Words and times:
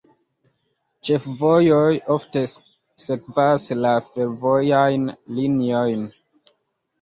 La 0.45 0.51
ĉefvojoj 1.09 1.91
ofte 2.15 2.43
sekvas 3.03 3.67
la 3.83 3.93
fervojajn 4.07 5.05
liniojn. 5.39 6.11